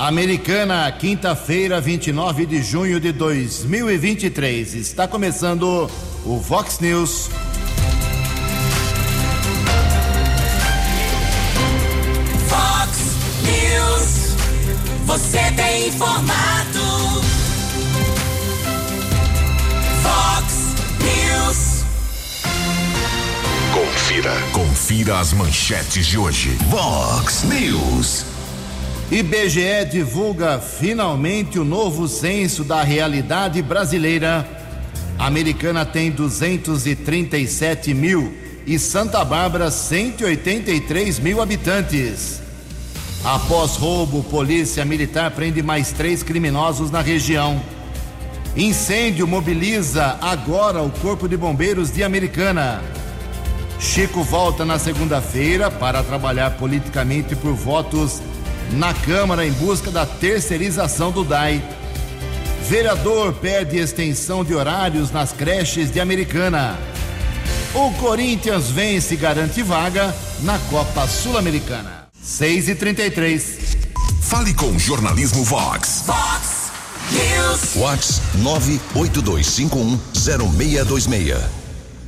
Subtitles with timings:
[0.00, 4.74] Americana, quinta-feira, 29 de junho de 2023.
[4.74, 5.90] Está começando
[6.24, 7.28] o Vox News.
[12.48, 12.98] Vox
[13.44, 14.36] News.
[15.04, 17.20] Você tem informado.
[20.02, 20.54] Vox
[21.04, 21.84] News.
[23.74, 24.32] Confira.
[24.54, 26.56] Confira as manchetes de hoje.
[26.70, 28.29] Vox News.
[29.10, 34.48] IBGE divulga finalmente o novo censo da realidade brasileira.
[35.18, 38.32] A Americana tem 237 mil
[38.64, 42.40] e Santa Bárbara 183 mil habitantes.
[43.24, 47.60] Após roubo, polícia militar prende mais três criminosos na região.
[48.56, 52.80] Incêndio mobiliza agora o Corpo de Bombeiros de Americana.
[53.80, 58.22] Chico volta na segunda-feira para trabalhar politicamente por votos
[58.72, 61.62] na Câmara em busca da terceirização do DAI.
[62.68, 66.78] Vereador pede extensão de horários nas creches de Americana.
[67.74, 72.08] O Corinthians vence e garante vaga na Copa Sul-Americana.
[72.22, 73.70] 6 e 33
[74.30, 76.04] Fale com Jornalismo Vox.
[76.06, 76.70] Vox
[77.10, 77.74] News.
[77.74, 81.36] Vox 982510626.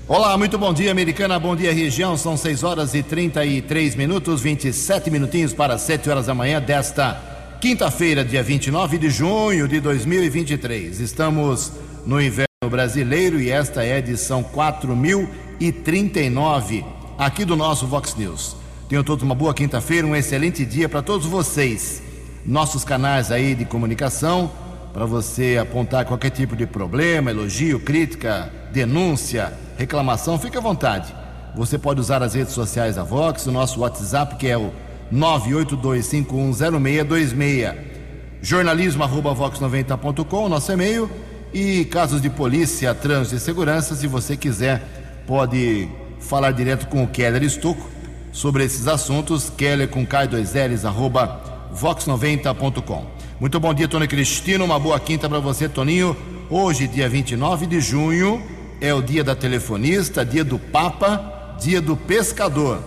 [0.08, 1.39] Olá, muito bom dia, Americana.
[1.39, 2.17] Bom dia, região.
[2.17, 8.25] São 6 horas e 33 minutos, 27 minutinhos para 7 horas da manhã desta quinta-feira,
[8.25, 10.98] dia 29 de junho de 2023.
[10.98, 11.70] Estamos
[12.05, 16.84] no inverno brasileiro e esta é a edição 4039
[17.16, 18.56] aqui do nosso Vox News.
[18.89, 22.03] Tenham todos uma boa quinta-feira, um excelente dia para todos vocês.
[22.44, 24.50] Nossos canais aí de comunicação
[24.92, 31.12] para você apontar qualquer tipo de problema, elogio, crítica, denúncia, reclamação, fique à vontade.
[31.55, 34.72] Você pode usar as redes sociais da Vox, o nosso WhatsApp que é o
[35.12, 37.75] 982510626,
[38.41, 41.10] jornalismo@vox90.com, nosso e-mail
[41.53, 44.83] e casos de polícia, trânsito e segurança, se você quiser,
[45.27, 45.87] pode
[46.19, 47.91] falar direto com o Keller Estocco
[48.32, 53.04] sobre esses assuntos, keller com k2ls arroba vox90.com.
[53.38, 54.64] Muito bom dia, Tony Cristino.
[54.64, 56.16] Uma boa quinta para você, Toninho.
[56.49, 58.41] Hoje, dia 29 de junho,
[58.82, 62.82] é o dia da telefonista, dia do Papa, dia do pescador.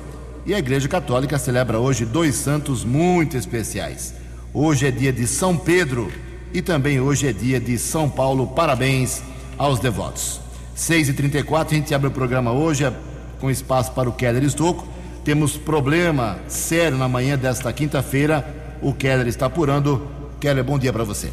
[0.46, 4.14] E a Igreja Católica celebra hoje dois santos muito especiais.
[4.54, 6.12] Hoje é dia de São Pedro
[6.54, 8.46] e também hoje é dia de São Paulo.
[8.46, 9.24] Parabéns
[9.58, 10.42] aos devotos.
[10.76, 12.92] 6h34, a gente abre o programa hoje
[13.40, 14.86] com espaço para o Keller Estocco.
[15.24, 18.46] Temos problema sério na manhã desta quinta-feira.
[18.82, 20.06] O Keller está apurando.
[20.42, 21.32] Keller, bom dia para você.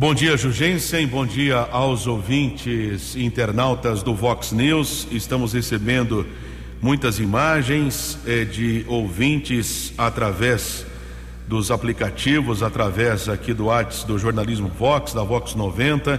[0.00, 1.06] Bom dia, Jugensen.
[1.06, 5.06] Bom dia aos ouvintes internautas do Vox News.
[5.10, 6.26] Estamos recebendo
[6.80, 10.86] muitas imagens eh, de ouvintes através
[11.46, 16.18] dos aplicativos, através aqui do WhatsApp do jornalismo Vox, da Vox 90.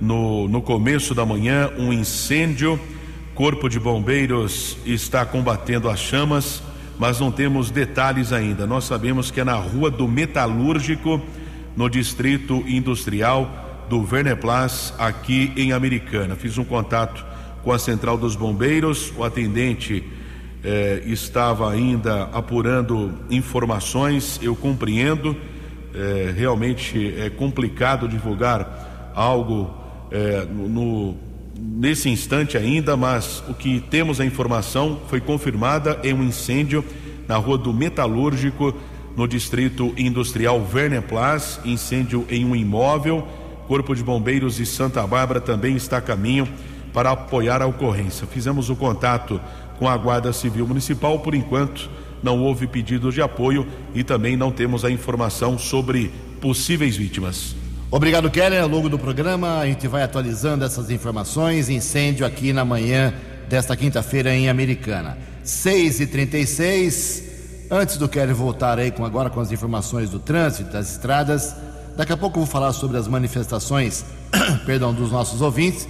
[0.00, 2.78] No, no começo da manhã, um incêndio.
[3.34, 6.62] Corpo de Bombeiros está combatendo as chamas
[7.00, 8.66] mas não temos detalhes ainda.
[8.66, 11.22] Nós sabemos que é na Rua do Metalúrgico,
[11.78, 16.34] no Distrito Industrial do Verneplas, aqui em Americana.
[16.34, 17.24] Fiz um contato
[17.62, 20.02] com a Central dos Bombeiros, o atendente
[20.64, 25.36] eh, estava ainda apurando informações, eu compreendo,
[25.94, 29.72] eh, realmente é complicado divulgar algo
[30.10, 31.16] eh, no
[31.56, 36.84] nesse instante ainda, mas o que temos a informação foi confirmada em um incêndio
[37.28, 38.74] na rua do Metalúrgico,
[39.18, 43.26] no distrito industrial Verneplas, incêndio em um imóvel.
[43.66, 46.48] Corpo de Bombeiros de Santa Bárbara também está a caminho
[46.92, 48.28] para apoiar a ocorrência.
[48.28, 49.40] Fizemos o contato
[49.76, 51.90] com a Guarda Civil Municipal, por enquanto
[52.22, 57.56] não houve pedido de apoio e também não temos a informação sobre possíveis vítimas.
[57.90, 58.62] Obrigado, Keller.
[58.62, 61.68] Ao longo do programa, a gente vai atualizando essas informações.
[61.68, 63.12] Incêndio aqui na manhã
[63.48, 65.18] desta quinta-feira em Americana.
[65.44, 67.27] 6h36.
[67.70, 71.54] Antes do Keller voltar aí com, agora com as informações do trânsito, das estradas,
[71.96, 74.06] daqui a pouco eu vou falar sobre as manifestações
[74.64, 75.86] perdão, dos nossos ouvintes.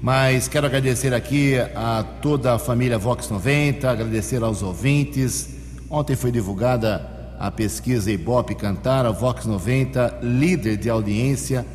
[0.00, 5.48] Mas quero agradecer aqui a toda a família Vox 90, agradecer aos ouvintes.
[5.90, 11.66] Ontem foi divulgada a pesquisa Ibope Cantara, Vox 90, líder de audiência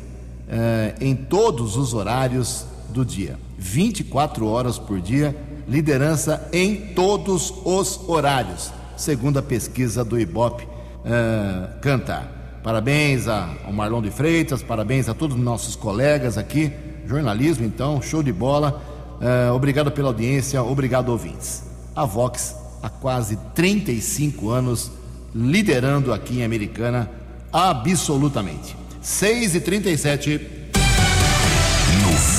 [0.48, 3.38] eh, em todos os horários do dia.
[3.58, 5.36] 24 horas por dia,
[5.68, 10.66] liderança em todos os horários, segundo a pesquisa do Ibope
[11.04, 12.60] eh, Cantar.
[12.62, 16.72] Parabéns ao Marlon de Freitas, parabéns a todos os nossos colegas aqui,
[17.06, 18.80] jornalismo então, show de bola.
[19.20, 21.64] Eh, obrigado pela audiência, obrigado ouvintes.
[21.94, 24.92] A Vox há quase 35 anos
[25.34, 27.10] liderando aqui em Americana
[27.52, 28.76] absolutamente.
[29.00, 30.61] 6 e 37 No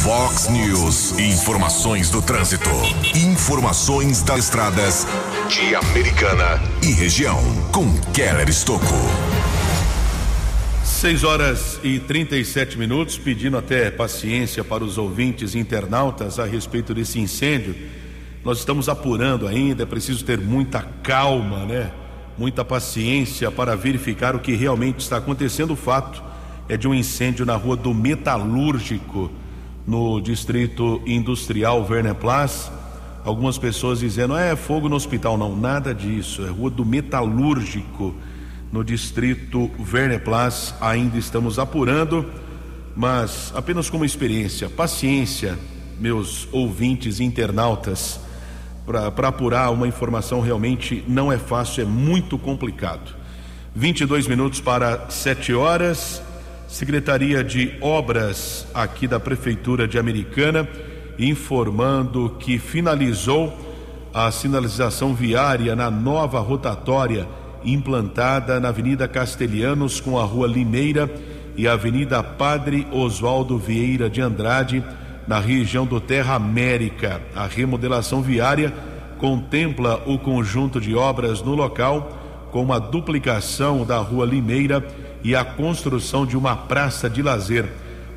[0.04, 2.70] Fox News, informações do trânsito.
[3.16, 5.08] Informações das estradas
[5.48, 7.40] de Americana e região.
[7.72, 8.86] Com Keller Estocco.
[10.84, 17.22] 6 horas e 37 minutos, pedindo até paciência para os ouvintes internautas a respeito desse
[17.22, 17.74] incêndio.
[18.44, 21.92] Nós estamos apurando ainda, é preciso ter muita calma, né?
[22.38, 25.72] Muita paciência para verificar o que realmente está acontecendo.
[25.72, 26.22] O fato
[26.68, 29.32] é de um incêndio na rua do Metalúrgico,
[29.86, 32.70] no distrito industrial Werner Place.
[33.24, 35.38] Algumas pessoas dizendo, é fogo no hospital.
[35.38, 38.14] Não, nada disso, é rua do Metalúrgico
[38.72, 40.74] no distrito Werner Place.
[40.82, 42.26] Ainda estamos apurando,
[42.96, 45.58] mas apenas como experiência, paciência,
[46.00, 48.20] meus ouvintes internautas,
[48.86, 53.16] para apurar uma informação realmente não é fácil, é muito complicado.
[53.76, 56.22] 22 minutos para 7 horas.
[56.74, 60.68] Secretaria de Obras aqui da Prefeitura de Americana
[61.20, 63.56] informando que finalizou
[64.12, 67.28] a sinalização viária na nova rotatória
[67.64, 71.08] implantada na Avenida Castelhanos com a Rua Limeira
[71.56, 74.84] e a Avenida Padre Oswaldo Vieira de Andrade,
[75.28, 77.22] na região do Terra América.
[77.36, 78.74] A remodelação viária
[79.20, 84.84] contempla o conjunto de obras no local, com a duplicação da Rua Limeira
[85.24, 87.66] e a construção de uma praça de lazer.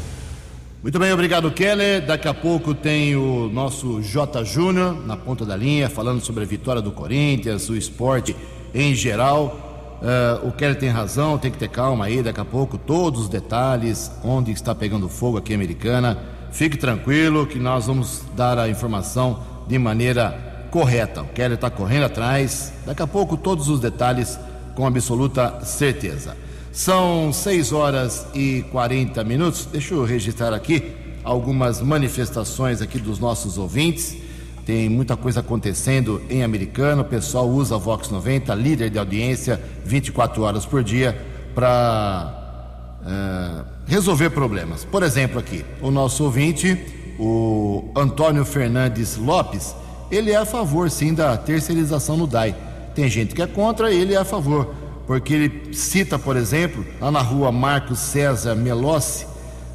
[0.86, 2.06] Muito bem, obrigado, Keller.
[2.06, 4.44] Daqui a pouco tem o nosso J.
[4.46, 8.36] Júnior na ponta da linha, falando sobre a vitória do Corinthians, o esporte
[8.72, 9.98] em geral.
[10.00, 12.22] Uh, o Keller tem razão, tem que ter calma aí.
[12.22, 16.20] Daqui a pouco, todos os detalhes, onde está pegando fogo aqui Americana.
[16.52, 21.24] Fique tranquilo que nós vamos dar a informação de maneira correta.
[21.24, 22.72] O Keller está correndo atrás.
[22.86, 24.38] Daqui a pouco, todos os detalhes
[24.76, 26.45] com absoluta certeza.
[26.76, 29.66] São 6 horas e 40 minutos.
[29.66, 30.92] Deixa eu registrar aqui
[31.24, 34.18] algumas manifestações aqui dos nossos ouvintes.
[34.66, 37.04] Tem muita coisa acontecendo em Americano.
[37.04, 41.18] O pessoal usa a Vox 90, líder de audiência, 24 horas por dia,
[41.56, 44.84] para uh, resolver problemas.
[44.84, 46.78] Por exemplo, aqui, o nosso ouvinte,
[47.18, 49.74] o Antônio Fernandes Lopes,
[50.12, 52.54] ele é a favor, sim, da terceirização no DAI.
[52.94, 54.76] Tem gente que é contra, ele é a favor,
[55.08, 59.28] porque ele cita, por exemplo, lá na rua Marcos César Melossi,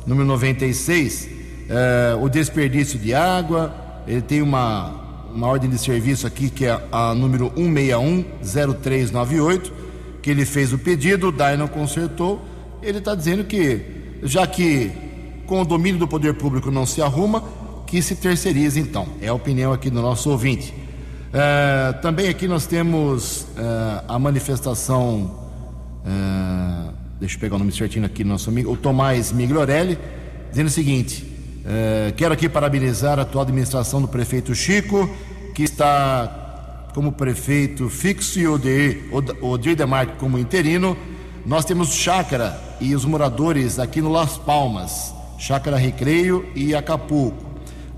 [0.06, 1.28] número 96,
[1.68, 3.72] eh, o desperdício de água,
[4.06, 9.70] ele tem uma, uma ordem de serviço aqui que é a número 1610398,
[10.20, 12.44] que ele fez o pedido, o DAI não consertou,
[12.82, 13.80] ele está dizendo que,
[14.22, 14.90] já que
[15.46, 17.42] com o domínio do poder público não se arruma,
[17.86, 19.08] que se terceirize então.
[19.20, 20.72] É a opinião aqui do nosso ouvinte.
[21.32, 25.48] É, também aqui nós temos é, a manifestação.
[26.04, 29.96] É, deixa eu pegar o nome certinho aqui do nosso amigo, o Tomás Migliorelli,
[30.50, 31.24] dizendo o seguinte:
[31.64, 35.08] é, quero aqui parabenizar a atual administração do prefeito Chico,
[35.54, 38.60] que está como prefeito fixo e o
[39.40, 40.96] Odir Demarque como interino.
[41.46, 47.49] Nós temos chácara e os moradores aqui no Las Palmas, Chácara Recreio e Acapulco.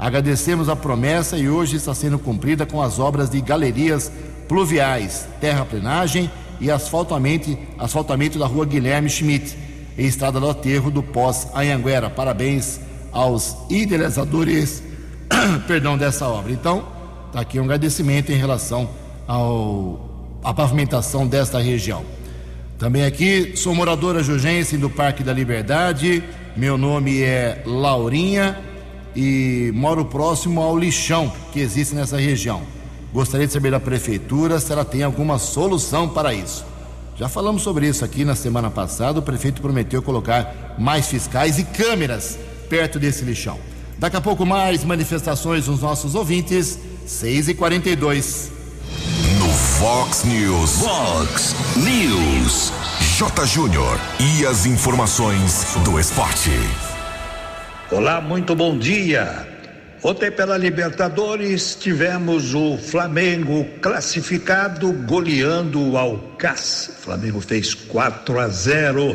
[0.02, 4.10] Agradecemos a promessa e hoje está sendo cumprida com as obras de galerias
[4.48, 6.28] pluviais, terraplenagem
[6.60, 9.56] e asfaltamento, asfaltamento da rua Guilherme Schmidt
[9.96, 12.10] e estrada do aterro do pós-Anhanguera.
[12.10, 12.80] Parabéns
[13.12, 14.82] aos idealizadores
[15.68, 16.50] perdão, dessa obra.
[16.50, 16.84] Então,
[17.28, 18.90] está aqui um agradecimento em relação
[19.28, 22.04] ao, à pavimentação desta região.
[22.76, 26.24] Também aqui, sou moradora jujense do Parque da Liberdade.
[26.56, 28.71] Meu nome é Laurinha
[29.14, 32.62] e moro próximo ao lixão que existe nessa região.
[33.12, 36.64] Gostaria de saber da prefeitura se ela tem alguma solução para isso.
[37.16, 39.18] Já falamos sobre isso aqui na semana passada.
[39.18, 42.38] O prefeito prometeu colocar mais fiscais e câmeras
[42.68, 43.58] perto desse lixão.
[43.98, 46.78] Daqui a pouco mais manifestações dos nossos ouvintes.
[47.06, 48.50] 6 e 42
[49.38, 50.78] No Fox News.
[50.78, 52.72] Fox News.
[53.18, 53.46] J.
[53.46, 53.98] Júnior.
[54.18, 56.50] E as informações do esporte.
[57.92, 59.46] Olá, muito bom dia.
[60.02, 66.94] Ontem pela Libertadores tivemos o Flamengo classificado goleando o Alcácer.
[66.94, 69.14] O Flamengo fez 4 a 0.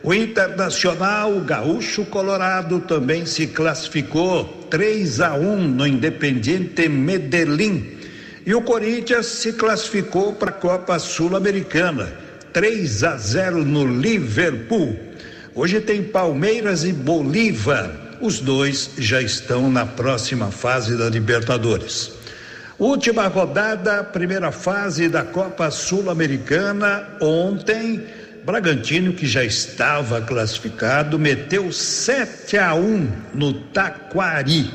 [0.00, 7.98] O Internacional, o Gaúcho Colorado também se classificou 3 a 1 no Independiente Medellín.
[8.46, 12.12] E o Corinthians se classificou para a Copa Sul-Americana,
[12.52, 14.96] 3 a 0 no Liverpool.
[15.52, 18.03] Hoje tem Palmeiras e Bolívar.
[18.24, 22.10] Os dois já estão na próxima fase da Libertadores.
[22.78, 27.06] Última rodada, primeira fase da Copa Sul-Americana.
[27.20, 28.02] Ontem,
[28.42, 34.72] Bragantino, que já estava classificado, meteu 7 a 1 no Taquari.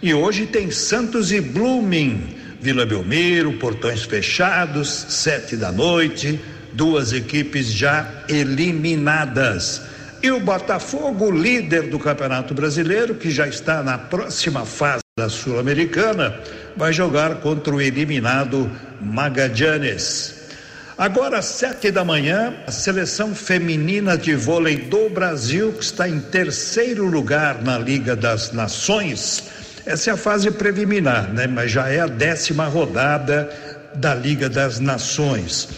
[0.00, 6.38] E hoje tem Santos e Blooming, Vila Belmiro, portões fechados, sete da noite,
[6.72, 9.82] duas equipes já eliminadas.
[10.24, 16.40] E o Botafogo, líder do Campeonato Brasileiro, que já está na próxima fase da Sul-Americana,
[16.74, 18.70] vai jogar contra o eliminado
[19.02, 20.48] Magallanes.
[20.96, 26.20] Agora, às sete da manhã, a seleção feminina de vôlei do Brasil, que está em
[26.20, 29.44] terceiro lugar na Liga das Nações,
[29.84, 31.46] essa é a fase preliminar, né?
[31.46, 33.50] Mas já é a décima rodada
[33.94, 35.68] da Liga das Nações.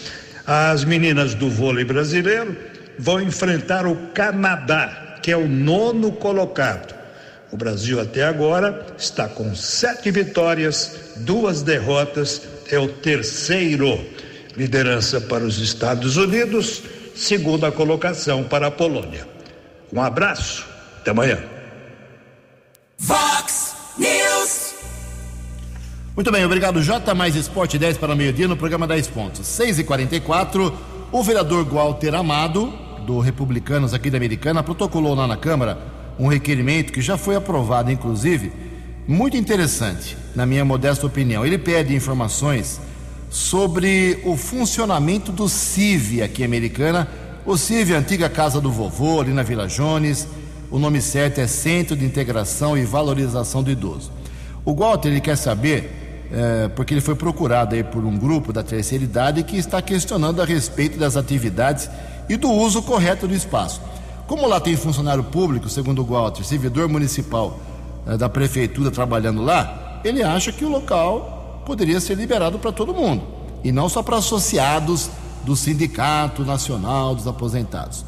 [0.47, 6.95] As meninas do vôlei brasileiro vão enfrentar o Canadá, que é o nono colocado.
[7.53, 14.05] O Brasil até agora está com sete vitórias, duas derrotas, é o terceiro.
[14.57, 16.83] Liderança para os Estados Unidos,
[17.15, 19.27] segunda colocação para a Polônia.
[19.93, 20.67] Um abraço,
[21.01, 21.39] até amanhã.
[22.99, 24.75] Fox News.
[26.17, 27.15] Muito bem, obrigado J.
[27.15, 29.47] Mais Esporte 10 para meio-dia no programa 10 pontos.
[29.47, 32.73] 6 e 44 o vereador Walter Amado,
[33.07, 35.79] do Republicanos aqui da Americana, protocolou lá na Câmara
[36.19, 38.53] um requerimento que já foi aprovado, inclusive,
[39.07, 41.47] muito interessante, na minha modesta opinião.
[41.47, 42.81] Ele pede informações
[43.31, 47.07] sobre o funcionamento do CIV aqui Americana.
[47.45, 50.27] O CIV é a antiga casa do vovô, ali na Vila Jones.
[50.69, 54.11] O nome certo é Centro de Integração e Valorização do Idoso.
[54.65, 58.65] O Walter ele quer saber, eh, porque ele foi procurado aí por um grupo da
[58.65, 61.89] terceira idade que está questionando a respeito das atividades
[62.29, 63.81] e do uso correto do espaço.
[64.27, 67.59] Como lá tem funcionário público, segundo o Walter, servidor municipal
[68.07, 72.95] eh, da prefeitura trabalhando lá, ele acha que o local poderia ser liberado para todo
[72.95, 73.23] mundo
[73.63, 75.11] e não só para associados
[75.45, 78.05] do Sindicato Nacional dos Aposentados.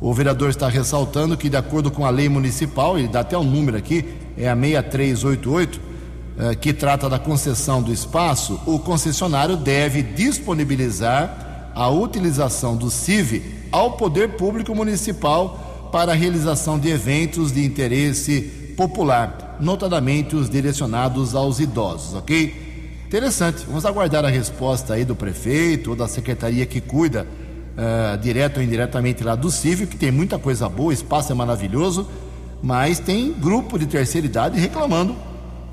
[0.00, 3.44] O vereador está ressaltando que, de acordo com a lei municipal, ele dá até um
[3.44, 4.04] número aqui,
[4.36, 5.80] é a 6388,
[6.38, 13.57] eh, que trata da concessão do espaço, o concessionário deve disponibilizar a utilização do CIV
[13.70, 21.34] ao poder público municipal para a realização de eventos de interesse popular, notadamente os direcionados
[21.34, 22.68] aos idosos, ok?
[23.06, 23.64] Interessante.
[23.66, 28.62] Vamos aguardar a resposta aí do prefeito ou da secretaria que cuida uh, direto ou
[28.62, 32.06] indiretamente lá do CIV, que tem muita coisa boa, o espaço é maravilhoso,
[32.62, 35.16] mas tem grupo de terceira idade reclamando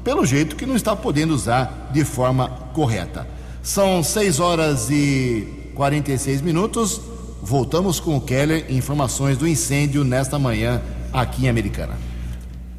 [0.04, 3.28] pelo jeito que não está podendo usar de forma correta.
[3.62, 7.02] São 6 horas e 46 minutos.
[7.48, 10.82] Voltamos com o Keller, informações do incêndio nesta manhã
[11.14, 11.96] aqui em Americana.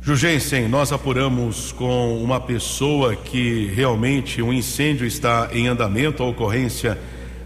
[0.03, 6.99] Jugensen, nós apuramos com uma pessoa que realmente um incêndio está em andamento, a ocorrência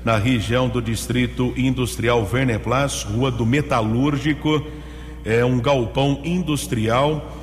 [0.02, 4.66] na região do Distrito Industrial Verneplas, Rua do Metalúrgico,
[5.22, 7.36] é um galpão industrial.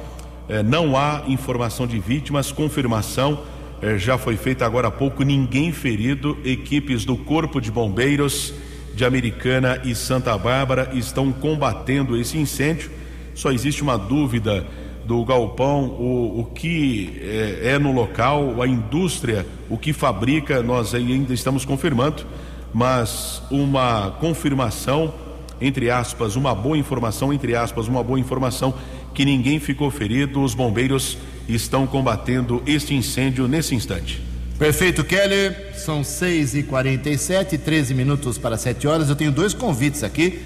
[0.49, 3.43] É, não há informação de vítimas, confirmação
[3.79, 6.35] é, já foi feita agora há pouco, ninguém ferido.
[6.43, 8.55] Equipes do Corpo de Bombeiros
[8.97, 12.89] de Americana e Santa Bárbara estão combatendo esse incêndio.
[13.35, 14.65] Só existe uma dúvida
[15.05, 20.95] do galpão, o, o que é, é, no local, a indústria, o que fabrica, nós
[20.95, 22.25] ainda estamos confirmando,
[22.73, 25.13] mas uma confirmação,
[25.61, 28.73] entre aspas, uma boa informação, entre aspas, uma boa informação
[29.13, 34.26] que ninguém ficou ferido, os bombeiros estão combatendo este incêndio nesse instante.
[34.57, 35.55] Perfeito, Kelly.
[35.75, 39.07] São 6h47, 13 minutos para 7 horas.
[39.07, 40.41] Eu tenho dois convites aqui.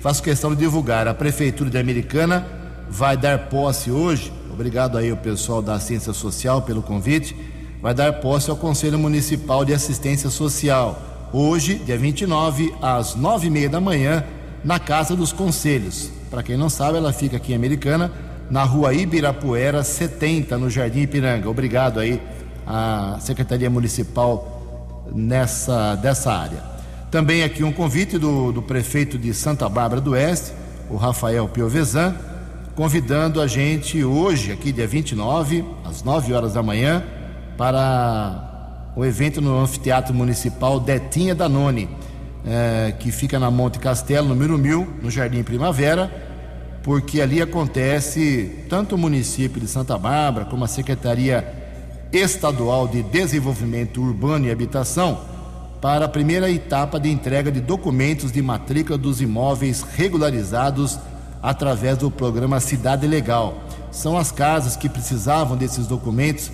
[0.00, 1.08] Faço questão de divulgar.
[1.08, 2.46] A Prefeitura de Americana
[2.88, 4.32] vai dar posse hoje.
[4.52, 7.34] Obrigado aí o pessoal da Ciência Social pelo convite.
[7.82, 11.28] Vai dar posse ao Conselho Municipal de Assistência Social.
[11.32, 14.24] Hoje, dia 29, às 9h30 da manhã,
[14.64, 16.12] na Casa dos Conselhos.
[16.30, 18.12] Para quem não sabe, ela fica aqui em Americana,
[18.48, 21.50] na rua Ibirapuera 70, no Jardim Ipiranga.
[21.50, 22.22] Obrigado aí
[22.66, 26.62] à Secretaria Municipal nessa, dessa área.
[27.10, 30.52] Também aqui um convite do, do prefeito de Santa Bárbara do Oeste,
[30.90, 32.14] o Rafael Piovesan,
[32.74, 37.02] convidando a gente hoje, aqui dia 29, às 9 horas da manhã,
[37.56, 41.88] para o evento no Anfiteatro Municipal Detinha Danone,
[42.44, 46.10] eh, que fica na Monte Castelo, número 1000, no Jardim Primavera,
[46.82, 51.55] porque ali acontece tanto o município de Santa Bárbara como a Secretaria
[52.12, 55.20] Estadual de Desenvolvimento Urbano e Habitação
[55.80, 60.98] para a primeira etapa de entrega de documentos de matrícula dos imóveis regularizados
[61.42, 63.62] através do programa Cidade Legal.
[63.90, 66.50] São as casas que precisavam desses documentos.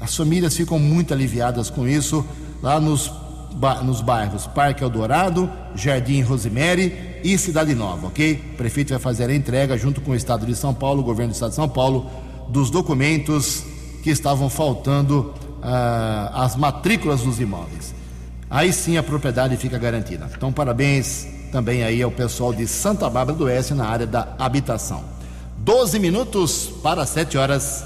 [0.00, 2.24] As famílias ficam muito aliviadas com isso
[2.62, 3.12] lá nos,
[3.84, 8.42] nos bairros Parque Eldorado, Jardim Rosemary e Cidade Nova, ok?
[8.54, 11.32] O prefeito vai fazer a entrega junto com o Estado de São Paulo, o governo
[11.32, 12.10] do Estado de São Paulo,
[12.48, 13.64] dos documentos
[14.04, 15.32] que estavam faltando
[15.62, 17.94] uh, as matrículas dos imóveis.
[18.50, 20.30] Aí sim a propriedade fica garantida.
[20.36, 25.02] Então, parabéns também aí ao pessoal de Santa Bárbara do Oeste na área da habitação.
[25.56, 27.82] 12 minutos para 7 horas.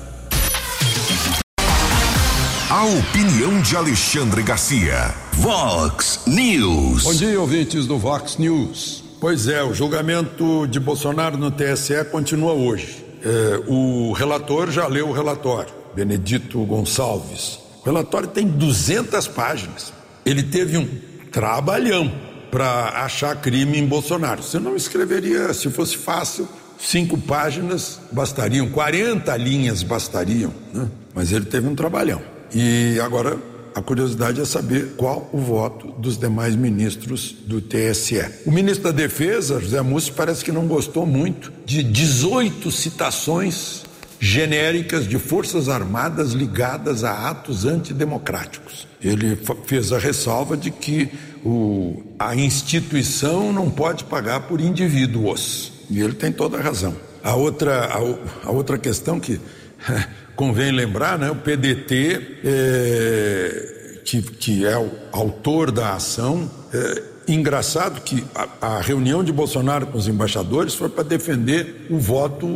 [2.69, 5.15] A opinião de Alexandre Garcia.
[5.35, 7.05] Vox News.
[7.05, 9.05] Bom dia, ouvintes do Vox News.
[9.21, 13.07] Pois é, o julgamento de Bolsonaro no TSE continua hoje.
[13.23, 15.78] É, o relator já leu o relatório.
[15.95, 17.59] Benedito Gonçalves.
[17.83, 19.93] O relatório tem 200 páginas.
[20.25, 20.89] Ele teve um
[21.31, 22.13] trabalhão
[22.51, 24.43] para achar crime em Bolsonaro.
[24.43, 30.89] Você não escreveria, se fosse fácil, cinco páginas bastariam, 40 linhas bastariam, né?
[31.15, 32.21] mas ele teve um trabalhão.
[32.55, 33.37] E agora
[33.75, 38.25] a curiosidade é saber qual o voto dos demais ministros do TSE.
[38.45, 43.85] O ministro da Defesa, José Mussi, parece que não gostou muito de 18 citações
[44.21, 48.87] genéricas de forças armadas ligadas a atos antidemocráticos.
[49.03, 51.11] Ele fez a ressalva de que
[51.45, 55.73] o, a instituição não pode pagar por indivíduos.
[55.89, 56.97] E ele tem toda a razão.
[57.23, 59.41] A outra, a, a outra questão que
[60.35, 67.03] convém lembrar, né, o PDT, é, que, que é o autor da ação, é,
[67.35, 72.47] engraçado que a, a, reunião de Bolsonaro com os embaixadores foi para defender o voto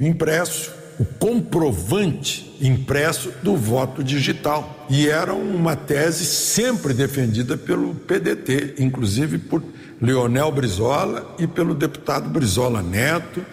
[0.00, 4.86] impresso, o comprovante impresso do voto digital.
[4.88, 9.62] E era uma tese sempre defendida pelo PDT, inclusive por
[10.00, 13.44] Leonel Brizola e pelo deputado Brizola Neto,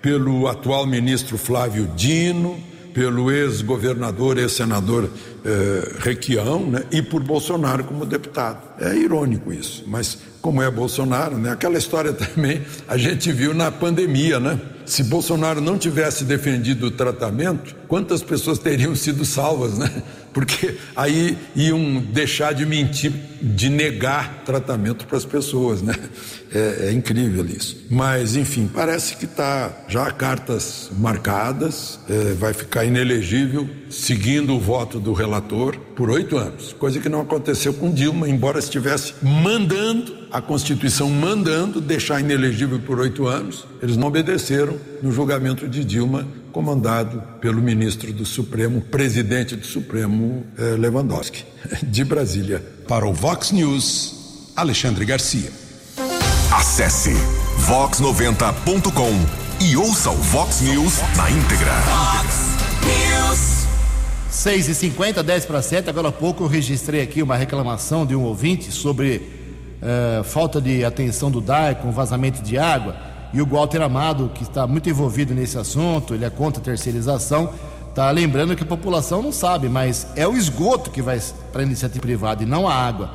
[0.00, 2.62] pelo atual ministro Flávio Dino,
[2.96, 5.10] pelo ex-governador, ex-senador
[5.44, 8.62] eh, Requião, né, e por Bolsonaro como deputado.
[8.80, 13.70] É irônico isso, mas como é Bolsonaro, né, aquela história também a gente viu na
[13.70, 14.58] pandemia, né?
[14.86, 19.90] Se Bolsonaro não tivesse defendido o tratamento, quantas pessoas teriam sido salvas, né?
[20.32, 25.94] Porque aí iam deixar de mentir, de negar tratamento para as pessoas, né?
[26.52, 27.84] É, é, incrível isso.
[27.90, 35.00] Mas, enfim, parece que está já cartas marcadas, é, vai ficar inelegível, seguindo o voto
[35.00, 36.72] do relator, por oito anos.
[36.74, 43.00] Coisa que não aconteceu com Dilma, embora estivesse mandando, a Constituição mandando deixar inelegível por
[43.00, 43.66] oito anos.
[43.82, 50.46] Eles não obedeceram no julgamento de Dilma, comandado pelo ministro do Supremo, presidente do Supremo,
[50.58, 51.44] eh, Lewandowski.
[51.82, 52.62] De Brasília.
[52.88, 55.50] Para o Vox News, Alexandre Garcia.
[56.50, 57.12] Acesse
[57.68, 61.72] vox90.com e ouça o Vox News na íntegra.
[61.72, 63.66] Vox News.
[64.30, 65.90] 6 e 50 10 para 7.
[65.90, 69.16] Agora há pouco eu registrei aqui uma reclamação de um ouvinte sobre
[69.82, 72.96] uh, falta de atenção do DAE com vazamento de água.
[73.32, 77.50] E o Walter Amado, que está muito envolvido nesse assunto, ele é contra a terceirização,
[77.88, 81.20] está lembrando que a população não sabe, mas é o esgoto que vai
[81.52, 83.10] para a iniciativa privada e não a água.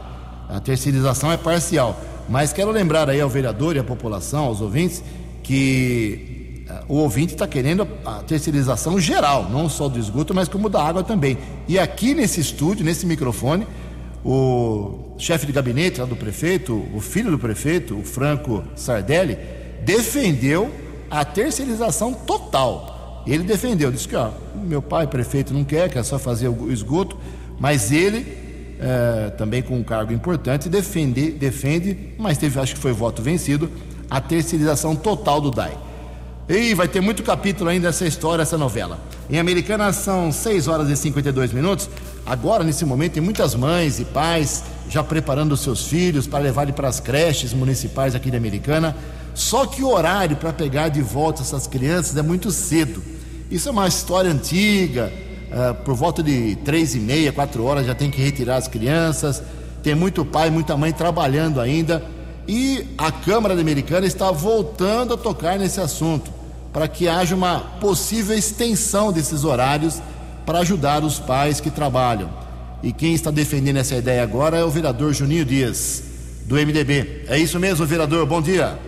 [0.50, 2.00] A terceirização é parcial.
[2.28, 5.04] Mas quero lembrar aí ao vereador e à população, aos ouvintes,
[5.44, 10.70] que uh, o ouvinte está querendo a terceirização geral, não só do esgoto, mas como
[10.70, 11.38] da água também.
[11.68, 13.68] E aqui nesse estúdio, nesse microfone,
[14.24, 19.38] o chefe de gabinete lá do prefeito, o filho do prefeito, o Franco Sardelli,
[19.84, 20.72] defendeu
[21.10, 23.24] a terceirização total.
[23.28, 27.18] Ele defendeu, disse que ó, meu pai, prefeito, não quer, quer só fazer o esgoto,
[27.60, 28.26] Mas ele,
[28.80, 33.70] é, também com um cargo importante, defende, defende, mas teve, acho que foi voto vencido,
[34.10, 35.78] a terceirização total do DAI.
[36.54, 39.00] E vai ter muito capítulo ainda essa história, essa novela.
[39.30, 41.90] Em Americana são 6 horas e 52 minutos.
[42.26, 46.90] Agora, nesse momento, tem muitas mães e pais já preparando seus filhos para levarem para
[46.90, 48.98] as creches municipais aqui de Americana.
[49.34, 53.02] Só que o horário para pegar de volta essas crianças é muito cedo.
[53.50, 55.10] Isso é uma história antiga.
[55.52, 59.42] Uh, por volta de três e meia, quatro horas já tem que retirar as crianças.
[59.82, 62.04] Tem muito pai, muita mãe trabalhando ainda.
[62.46, 66.41] E a Câmara Americana está voltando a tocar nesse assunto
[66.72, 70.02] para que haja uma possível extensão desses horários
[70.46, 72.32] para ajudar os pais que trabalham.
[72.82, 76.04] E quem está defendendo essa ideia agora é o vereador Juninho Dias,
[76.46, 77.26] do MDB.
[77.28, 78.26] É isso mesmo, vereador?
[78.26, 78.80] Bom dia.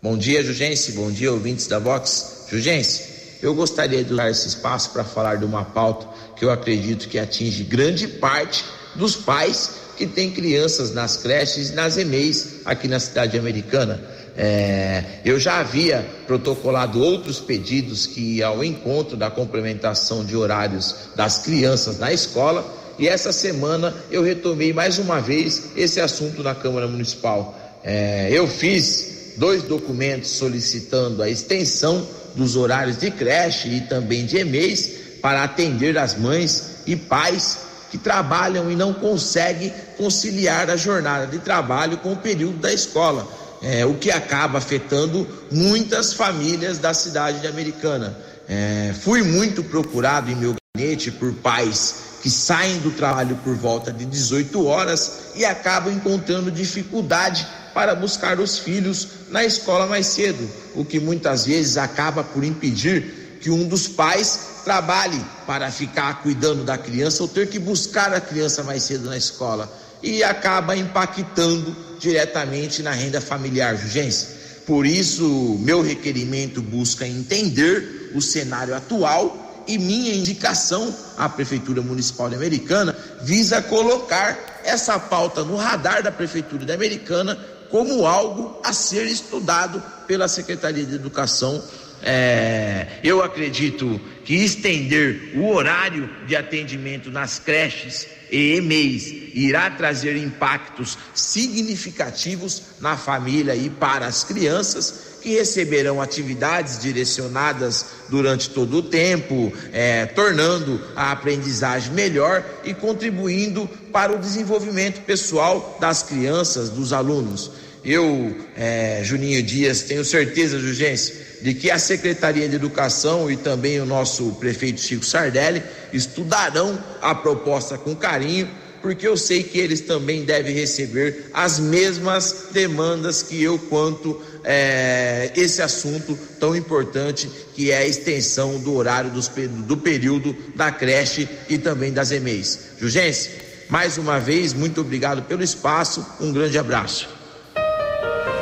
[0.00, 0.92] Bom dia, Jugense.
[0.92, 2.46] Bom dia, ouvintes da Vox.
[2.48, 7.08] Jugense, eu gostaria de usar esse espaço para falar de uma pauta que eu acredito
[7.08, 8.64] que atinge grande parte
[8.94, 14.00] dos pais que têm crianças nas creches e nas EMEIs aqui na cidade americana.
[14.40, 21.38] É, eu já havia protocolado outros pedidos que ao encontro da complementação de horários das
[21.38, 22.64] crianças na escola
[22.96, 27.58] e essa semana eu retomei mais uma vez esse assunto na Câmara Municipal.
[27.82, 34.38] É, eu fiz dois documentos solicitando a extensão dos horários de creche e também de
[34.38, 34.88] e-mails
[35.20, 37.58] para atender as mães e pais
[37.90, 43.26] que trabalham e não conseguem conciliar a jornada de trabalho com o período da escola,
[43.62, 48.16] é, o que acaba afetando muitas famílias da cidade de Americana.
[48.48, 53.92] É, fui muito procurado em meu gabinete por pais que saem do trabalho por volta
[53.92, 60.48] de 18 horas e acabam encontrando dificuldade para buscar os filhos na escola mais cedo,
[60.74, 66.64] o que muitas vezes acaba por impedir que um dos pais trabalhe para ficar cuidando
[66.64, 71.76] da criança ou ter que buscar a criança mais cedo na escola e acaba impactando
[71.98, 74.38] diretamente na renda familiar, Jugência.
[74.66, 82.28] Por isso, meu requerimento busca entender o cenário atual e minha indicação à Prefeitura Municipal
[82.28, 87.38] de Americana visa colocar essa pauta no radar da Prefeitura de Americana
[87.70, 91.62] como algo a ser estudado pela Secretaria de Educação.
[92.02, 100.16] É, eu acredito que estender o horário de atendimento nas creches e EMEIs irá trazer
[100.16, 108.82] impactos significativos na família e para as crianças que receberão atividades direcionadas durante todo o
[108.82, 116.92] tempo, é, tornando a aprendizagem melhor e contribuindo para o desenvolvimento pessoal das crianças, dos
[116.92, 117.50] alunos.
[117.84, 123.80] Eu, é, Juninho Dias, tenho certeza, Jugência, de que a Secretaria de Educação e também
[123.80, 125.62] o nosso prefeito Chico Sardelli
[125.92, 128.48] estudarão a proposta com carinho
[128.80, 135.32] porque eu sei que eles também devem receber as mesmas demandas que eu quanto é,
[135.36, 141.28] esse assunto tão importante que é a extensão do horário dos, do período da creche
[141.48, 142.58] e também das EMEIs.
[142.78, 143.30] Jugense,
[143.68, 147.17] mais uma vez, muito obrigado pelo espaço, um grande abraço.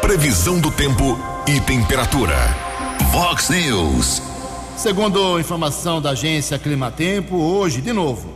[0.07, 2.37] Previsão do tempo e temperatura.
[3.11, 4.23] Vox News.
[4.77, 8.33] Segundo informação da agência Climatempo, hoje, de novo,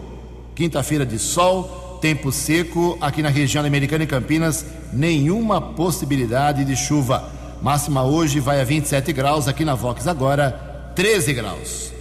[0.53, 7.31] quinta-feira de sol, tempo seco aqui na região americana e Campinas, nenhuma possibilidade de chuva.
[7.63, 10.51] Máxima hoje vai a 27 graus, aqui na Vox agora
[10.97, 11.93] 13 graus.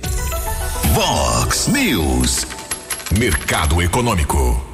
[0.95, 2.47] Vox News.
[3.19, 4.68] Mercado Econômico.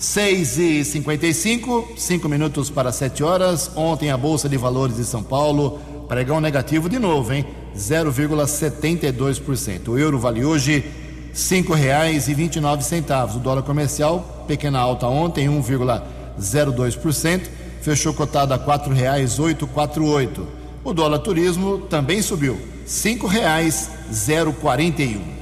[0.00, 3.70] 6 e 55 5 minutos para 7 horas.
[3.76, 7.44] Ontem a Bolsa de Valores de São Paulo pregão negativo de novo, hein?
[7.76, 9.88] 0,72%.
[9.88, 10.90] O euro vale hoje
[12.60, 13.36] nove centavos.
[13.36, 17.42] O dólar comercial, pequena alta ontem, 1,02%,
[17.82, 18.94] fechou cotado a quatro
[20.06, 20.48] oito.
[20.82, 22.58] O dólar turismo também subiu,
[25.14, 25.40] um.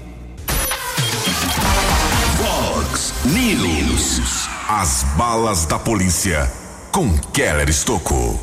[2.37, 4.47] Fox News.
[4.70, 6.46] As balas da polícia
[6.92, 8.38] com Keller Estocou.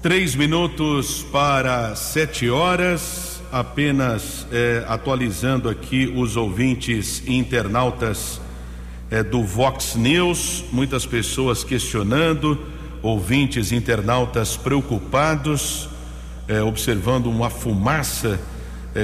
[0.00, 8.40] Três minutos para sete horas apenas é, atualizando aqui os ouvintes internautas
[9.10, 12.58] é, do Vox News, muitas pessoas questionando,
[13.02, 15.90] ouvintes internautas preocupados,
[16.48, 18.40] é, observando uma fumaça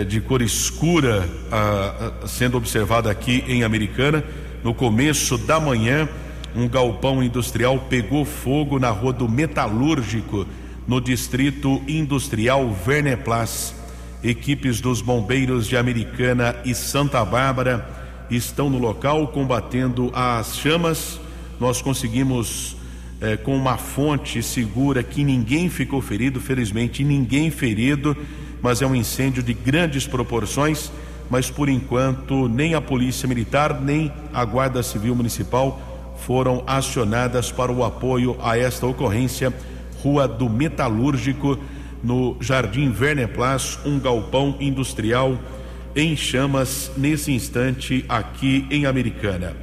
[0.08, 4.24] de cor escura a, a, sendo observada aqui em Americana.
[4.64, 6.08] No começo da manhã,
[6.54, 10.46] um galpão industrial pegou fogo na rua do Metalúrgico,
[10.86, 13.74] no distrito industrial Verneplas
[14.22, 17.88] equipes dos bombeiros de Americana e Santa Bárbara
[18.30, 21.18] estão no local combatendo as chamas.
[21.58, 22.76] Nós conseguimos,
[23.20, 28.16] eh, com uma fonte segura, que ninguém ficou ferido, felizmente ninguém ferido,
[28.62, 30.92] mas é um incêndio de grandes proporções.
[31.28, 35.80] Mas por enquanto, nem a Polícia Militar, nem a Guarda Civil Municipal
[36.26, 39.52] foram acionadas para o apoio a esta ocorrência.
[40.02, 41.58] Rua do Metalúrgico,
[42.02, 45.38] no Jardim Verneplas, um galpão industrial
[45.94, 49.54] em chamas nesse instante aqui em Americana.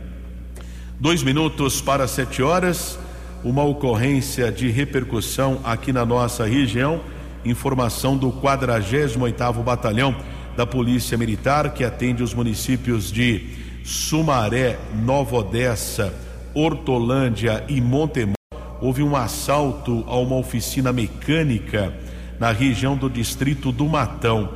[1.00, 3.00] Dois minutos para sete horas,
[3.44, 7.02] uma ocorrência de repercussão aqui na nossa região.
[7.46, 10.16] Informação do 48 oitavo Batalhão
[10.56, 13.48] da Polícia Militar que atende os municípios de
[13.84, 16.14] Sumaré, Nova Odessa,
[16.58, 18.34] Hortolândia e Montemor.
[18.82, 21.94] Houve um assalto a uma oficina mecânica
[22.40, 24.50] na região do distrito do Matão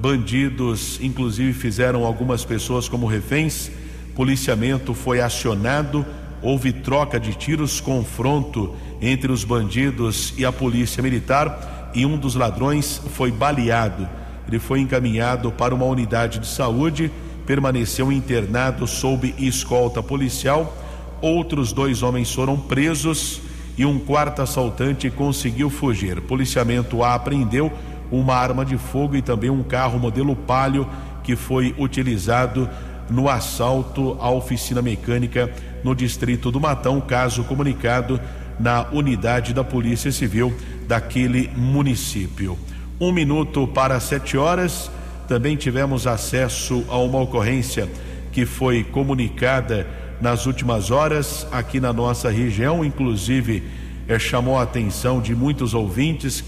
[0.00, 3.70] Bandidos, inclusive, fizeram algumas pessoas como reféns.
[4.16, 6.04] Policiamento foi acionado.
[6.42, 11.92] Houve troca de tiros, confronto entre os bandidos e a polícia militar.
[11.94, 14.08] E um dos ladrões foi baleado.
[14.48, 17.12] Ele foi encaminhado para uma unidade de saúde,
[17.46, 20.80] permaneceu internado sob escolta policial.
[21.24, 23.40] Outros dois homens foram presos
[23.78, 26.20] e um quarto assaltante conseguiu fugir.
[26.20, 27.72] Policiamento apreendeu
[28.12, 30.86] uma arma de fogo e também um carro modelo Palio
[31.22, 32.68] que foi utilizado
[33.08, 35.50] no assalto à oficina mecânica
[35.82, 38.20] no distrito do Matão, caso comunicado
[38.60, 40.54] na unidade da Polícia Civil
[40.86, 42.58] daquele município.
[43.00, 44.90] Um minuto para sete horas,
[45.26, 47.88] também tivemos acesso a uma ocorrência
[48.30, 53.62] que foi comunicada nas últimas horas aqui na nossa região, inclusive
[54.08, 56.42] eh, chamou a atenção de muitos ouvintes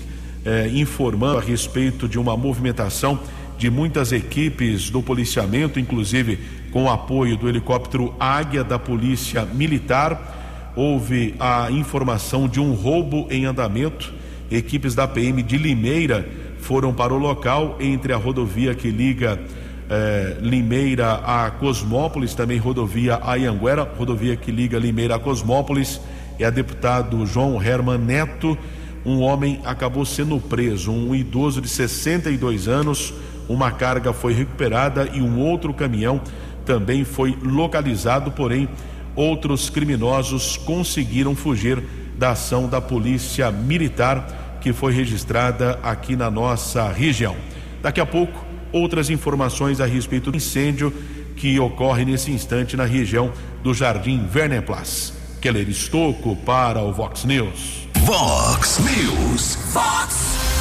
[0.47, 3.21] eh, informando a respeito de uma movimentação
[3.59, 6.39] de muitas equipes do policiamento, inclusive
[6.73, 10.73] com o apoio do helicóptero Águia da Polícia Militar.
[10.75, 14.11] Houve a informação de um roubo em andamento.
[14.51, 16.27] Equipes da PM de Limeira
[16.61, 19.39] foram para o local entre a rodovia que liga
[19.89, 26.01] eh, Limeira a Cosmópolis, também rodovia Ayanguera, rodovia que liga Limeira a Cosmópolis.
[26.39, 28.59] É a deputado João Herman Neto
[29.07, 33.15] um homem acabou sendo preso, um idoso de 62 anos.
[33.49, 36.21] Uma carga foi recuperada e um outro caminhão
[36.65, 38.69] também foi localizado, porém,
[39.15, 41.81] outros criminosos conseguiram fugir
[42.19, 47.37] da ação da Polícia Militar que foi registrada aqui na nossa região.
[47.81, 50.93] Daqui a pouco, outras informações a respeito do incêndio
[51.37, 55.13] que ocorre nesse instante na região do Jardim Verneplas.
[55.41, 57.87] Keller Estocco para o Vox News.
[57.99, 59.59] Vox News.
[59.73, 60.17] Vox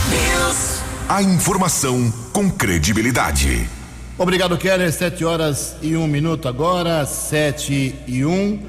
[0.09, 0.81] News.
[1.07, 3.69] A informação com credibilidade.
[4.17, 4.91] Obrigado, Keller.
[4.91, 8.59] Sete horas e um minuto agora, sete e um.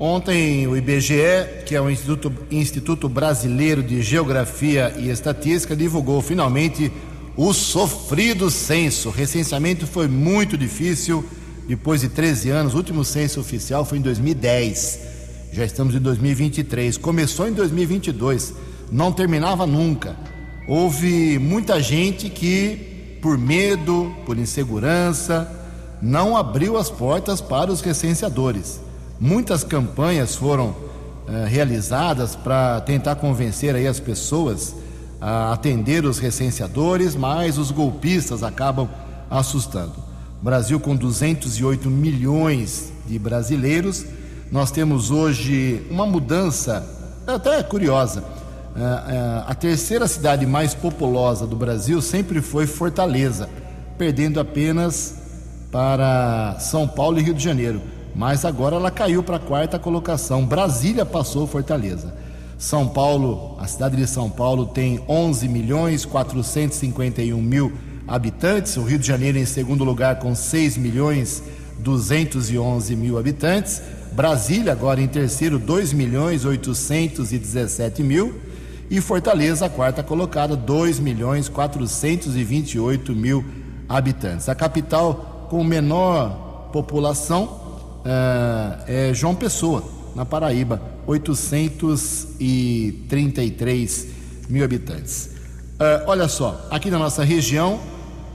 [0.00, 6.92] Ontem o IBGE, que é o Instituto, Instituto Brasileiro de Geografia e Estatística, divulgou finalmente
[7.38, 9.10] o sofrido censo.
[9.10, 11.24] O recenseamento foi muito difícil
[11.68, 12.74] depois de 13 anos.
[12.74, 14.98] O último censo oficial foi em 2010.
[15.52, 16.96] Já estamos em 2023.
[16.98, 18.54] Começou em 2022,
[18.90, 20.16] não terminava nunca.
[20.66, 25.48] Houve muita gente que, por medo, por insegurança,
[26.02, 28.80] não abriu as portas para os recenseadores.
[29.20, 30.74] Muitas campanhas foram
[31.28, 34.74] eh, realizadas para tentar convencer aí as pessoas
[35.20, 38.88] atender os recenseadores, mas os golpistas acabam
[39.30, 39.94] assustando.
[40.40, 44.04] Brasil com 208 milhões de brasileiros
[44.50, 46.86] nós temos hoje uma mudança
[47.26, 48.24] até curiosa.
[48.74, 53.48] É, é, a terceira cidade mais populosa do Brasil sempre foi Fortaleza,
[53.98, 55.16] perdendo apenas
[55.70, 57.82] para São Paulo e Rio de Janeiro.
[58.14, 60.46] Mas agora ela caiu para a quarta colocação.
[60.46, 62.14] Brasília passou Fortaleza.
[62.58, 67.72] São Paulo, a cidade de São Paulo tem 11 milhões 451 mil
[68.06, 68.76] habitantes.
[68.76, 71.40] O Rio de Janeiro em segundo lugar com 6 milhões
[71.78, 73.80] 211 mil habitantes.
[74.10, 78.34] Brasília, agora em terceiro, 2 milhões 817 mil.
[78.90, 83.44] E Fortaleza, a quarta colocada, 2 milhões 428 mil
[83.88, 84.48] habitantes.
[84.48, 89.84] A capital com menor população uh, é João Pessoa,
[90.18, 94.06] na Paraíba, 833
[94.48, 95.30] mil habitantes.
[95.74, 97.78] Uh, olha só, aqui na nossa região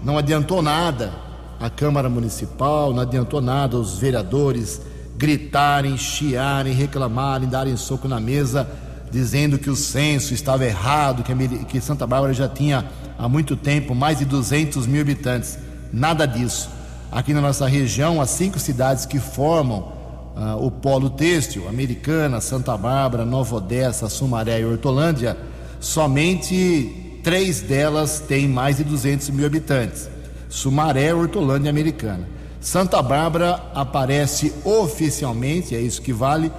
[0.02, 1.12] não adiantou nada
[1.60, 4.80] a Câmara Municipal, não adiantou nada os vereadores
[5.18, 8.66] gritarem, chiarem, reclamarem, darem soco na mesa,
[9.12, 11.22] dizendo que o censo estava errado,
[11.68, 12.86] que, Santa Bárbara já tinha
[13.18, 15.60] há muito tempo mais de 200 mil habitantes.
[15.92, 16.70] Nada disso.
[17.12, 20.02] aqui na nossa região, as cinco cidades que formam
[20.36, 25.38] ah, o polo têxtil, Americana, Santa Bárbara, Nova Odessa, Sumaré e Hortolândia,
[25.80, 30.10] somente três delas têm mais de 200 mil habitantes:
[30.50, 32.28] Sumaré, Hortolândia e Americana.
[32.60, 36.52] Santa Bárbara aparece oficialmente, é isso que vale,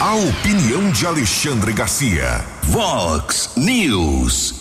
[0.00, 2.44] A opinião de Alexandre Garcia.
[2.64, 4.55] Vox News.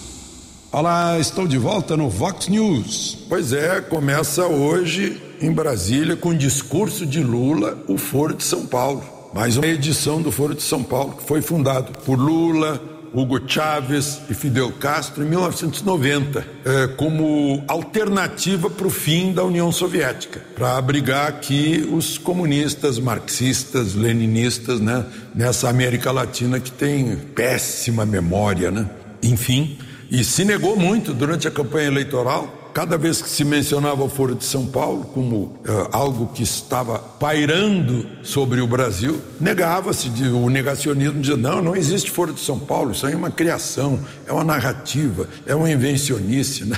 [0.78, 3.20] Olá, estou de volta no Vox News.
[3.30, 8.66] Pois é, começa hoje em Brasília com o discurso de Lula, o Foro de São
[8.66, 9.02] Paulo.
[9.34, 12.82] Mais uma edição do Foro de São Paulo, que foi fundado por Lula,
[13.14, 19.72] Hugo Chávez e Fidel Castro em 1990, é, como alternativa para o fim da União
[19.72, 28.06] Soviética, para abrigar aqui os comunistas, marxistas, leninistas, né, nessa América Latina que tem péssima
[28.06, 28.90] memória, né?
[29.24, 29.78] Enfim,
[30.16, 34.34] e se negou muito durante a campanha eleitoral cada vez que se mencionava o Foro
[34.34, 41.20] de São Paulo como uh, algo que estava pairando sobre o Brasil, negava-se, o negacionismo
[41.20, 44.44] dizia: não, não existe Foro de São Paulo, isso aí é uma criação, é uma
[44.44, 46.66] narrativa, é uma invencionice.
[46.76, 46.78] Né?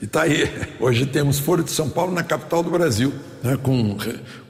[0.00, 3.56] E está aí, hoje temos Foro de São Paulo na capital do Brasil, né?
[3.56, 3.96] com,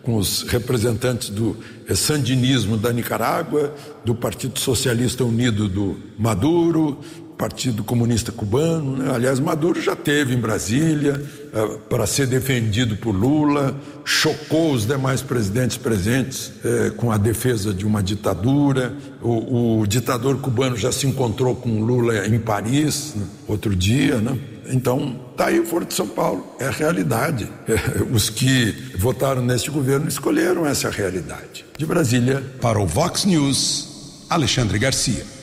[0.02, 6.96] com os representantes do eh, sandinismo da Nicarágua, do Partido Socialista Unido do Maduro,
[7.36, 8.96] Partido Comunista Cubano.
[8.96, 9.12] Né?
[9.12, 11.20] Aliás, Maduro já teve em Brasília
[11.52, 17.74] uh, para ser defendido por Lula, chocou os demais presidentes presentes uh, com a defesa
[17.74, 18.94] de uma ditadura.
[19.20, 23.24] O, o, ditador cubano já se encontrou com Lula em Paris né?
[23.48, 24.38] outro dia, né?
[24.66, 27.50] Então, está aí o Foro de São Paulo, é a realidade.
[28.12, 31.64] Os que votaram neste governo escolheram essa realidade.
[31.76, 32.42] De Brasília.
[32.60, 35.41] Para o Vox News, Alexandre Garcia.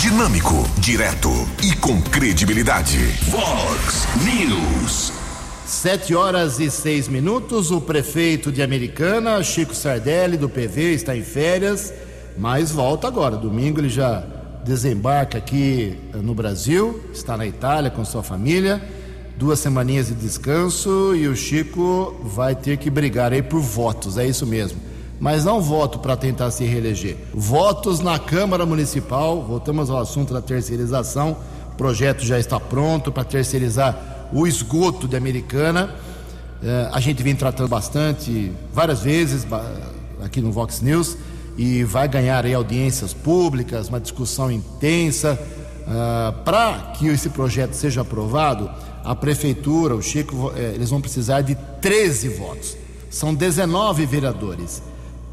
[0.00, 1.30] Dinâmico, direto
[1.64, 2.98] e com credibilidade.
[3.30, 5.10] Vox News.
[5.64, 7.70] Sete horas e seis minutos.
[7.70, 11.94] O prefeito de Americana, Chico Sardelli, do PV, está em férias,
[12.36, 13.38] mas volta agora.
[13.38, 14.22] Domingo ele já
[14.66, 18.82] desembarca aqui eh, no Brasil, está na Itália com sua família.
[19.38, 24.26] Duas semaninhas de descanso e o Chico vai ter que brigar aí por votos, é
[24.26, 27.16] isso mesmo mas não voto para tentar se reeleger.
[27.32, 31.36] Votos na Câmara Municipal, voltamos ao assunto da terceirização.
[31.72, 35.94] O projeto já está pronto para terceirizar o esgoto de Americana.
[36.62, 39.46] É, a gente vem tratando bastante, várias vezes,
[40.22, 41.16] aqui no Vox News,
[41.56, 45.38] e vai ganhar aí audiências públicas, uma discussão intensa.
[45.86, 48.68] Uh, para que esse projeto seja aprovado,
[49.04, 52.76] a prefeitura, o Chico, é, eles vão precisar de 13 votos.
[53.08, 54.82] São 19 vereadores.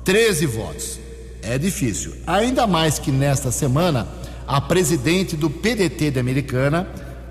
[0.03, 0.99] 13 votos.
[1.41, 2.13] É difícil.
[2.25, 4.07] Ainda mais que nesta semana,
[4.47, 6.87] a presidente do PDT da Americana,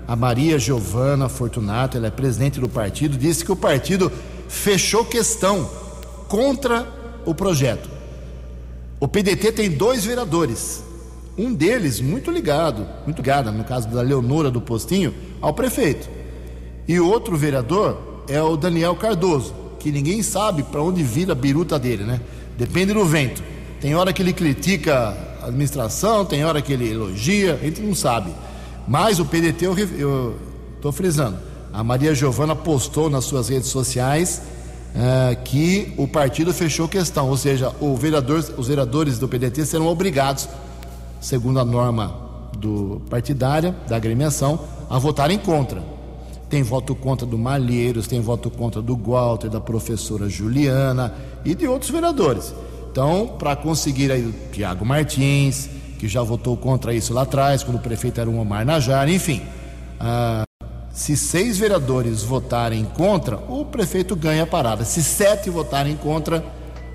[0.07, 4.11] a Maria Giovana Fortunato, ela é presidente do partido, disse que o partido
[4.47, 5.69] fechou questão
[6.27, 6.87] contra
[7.25, 7.89] o projeto.
[8.99, 10.83] O PDT tem dois vereadores.
[11.37, 16.07] Um deles muito ligado, muito ligado, no caso da Leonora do Postinho, ao prefeito.
[16.87, 21.79] E outro vereador é o Daniel Cardoso, que ninguém sabe para onde vira a biruta
[21.79, 22.21] dele, né?
[22.57, 23.43] Depende do vento.
[23.81, 27.93] Tem hora que ele critica a administração, tem hora que ele elogia, a gente não
[27.93, 28.31] sabe.
[28.87, 29.65] Mas o PDT,
[29.97, 30.37] eu
[30.75, 31.37] estou frisando,
[31.71, 34.41] a Maria Giovana postou nas suas redes sociais
[34.93, 40.47] uh, que o partido fechou questão, ou seja, vereador, os vereadores do PDT serão obrigados,
[41.19, 42.15] segundo a norma
[42.57, 45.83] do partidária, da agremiação, a votarem contra.
[46.49, 51.67] Tem voto contra do Malheiros, tem voto contra do Walter, da professora Juliana e de
[51.67, 52.53] outros vereadores.
[52.91, 57.77] Então, para conseguir aí o Tiago Martins, que já votou contra isso lá atrás, quando
[57.77, 59.41] o prefeito era o Omar Najar, enfim.
[59.99, 60.43] Ah,
[60.91, 64.85] se seis vereadores votarem contra, o prefeito ganha a parada.
[64.85, 66.43] Se sete votarem contra,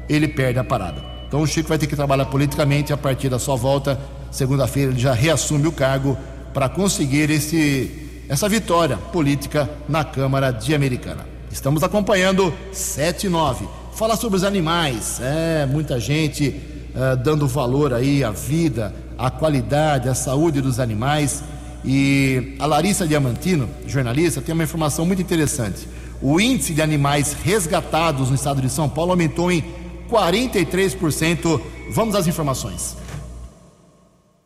[0.09, 1.03] ele perde a parada.
[1.27, 4.01] Então o Chico vai ter que trabalhar politicamente a partir da sua volta.
[4.31, 6.17] Segunda-feira ele já reassume o cargo
[6.55, 11.27] para conseguir esse, essa vitória política na Câmara de Americana.
[11.51, 13.69] Estamos acompanhando 7 e 9.
[13.99, 15.21] Fala sobre os animais.
[15.21, 16.55] É, muita gente
[16.95, 21.43] uh, dando valor aí à vida, à qualidade, à saúde dos animais.
[21.85, 25.89] E a Larissa Diamantino, jornalista, tem uma informação muito interessante.
[26.23, 29.65] O índice de animais resgatados no estado de São Paulo aumentou em
[30.09, 31.61] 43%.
[31.91, 32.97] Vamos às informações.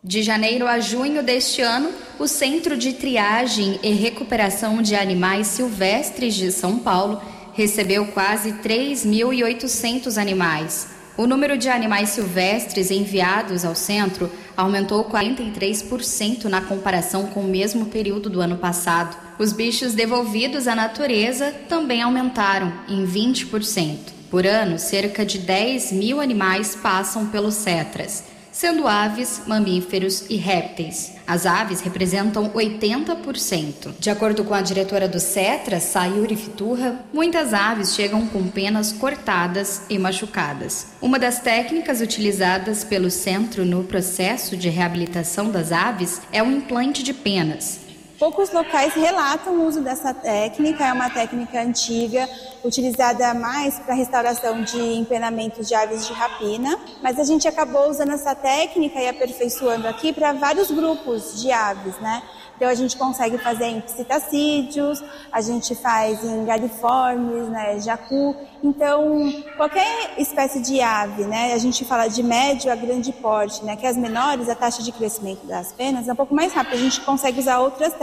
[0.03, 6.33] De janeiro a junho deste ano, o Centro de Triagem e Recuperação de Animais Silvestres
[6.33, 7.21] de São Paulo
[7.53, 10.87] recebeu quase 3.800 animais.
[11.15, 17.85] O número de animais silvestres enviados ao centro aumentou 43% na comparação com o mesmo
[17.85, 19.15] período do ano passado.
[19.37, 23.97] Os bichos devolvidos à natureza também aumentaram em 20%.
[24.31, 31.13] Por ano, cerca de 10 mil animais passam pelos CETRAS sendo aves, mamíferos e répteis.
[31.25, 33.95] As aves representam 80%.
[33.99, 39.81] De acordo com a diretora do CETRA, Sayuri Fiturra, muitas aves chegam com penas cortadas
[39.89, 40.87] e machucadas.
[41.01, 47.01] Uma das técnicas utilizadas pelo centro no processo de reabilitação das aves é o implante
[47.01, 47.82] de penas.
[48.19, 52.29] Poucos locais relatam o uso dessa técnica, é uma técnica antiga,
[52.63, 58.11] utilizada mais para restauração de empenamentos de aves de rapina, mas a gente acabou usando
[58.11, 62.21] essa técnica e aperfeiçoando aqui para vários grupos de aves, né?
[62.55, 68.35] Então a gente consegue fazer em psitacídeos, a gente faz em galiformes, né, jacu.
[68.63, 73.75] Então, qualquer espécie de ave, né, a gente fala de médio a grande porte, né,
[73.75, 76.79] que as menores, a taxa de crescimento das penas é um pouco mais rápida, a
[76.79, 78.02] gente consegue usar outras técnicas.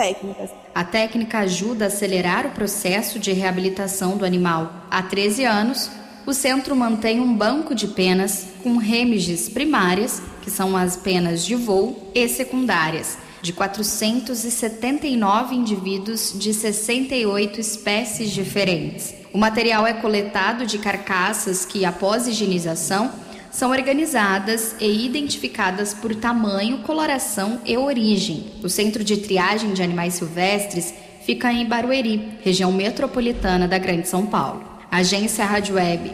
[0.75, 4.87] A técnica ajuda a acelerar o processo de reabilitação do animal.
[4.91, 5.91] Há 13 anos,
[6.25, 11.55] o centro mantém um banco de penas com remiges primárias, que são as penas de
[11.55, 19.15] voo, e secundárias de 479 indivíduos de 68 espécies diferentes.
[19.33, 23.11] O material é coletado de carcaças que, após higienização,
[23.51, 28.53] são organizadas e identificadas por tamanho, coloração e origem.
[28.63, 30.95] O Centro de Triagem de Animais Silvestres
[31.25, 34.65] fica em Barueri, região metropolitana da Grande São Paulo.
[34.91, 36.13] Agência Rádio Web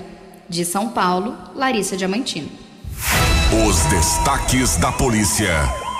[0.49, 2.49] de São Paulo, Larissa Diamantino.
[3.67, 5.55] Os destaques da polícia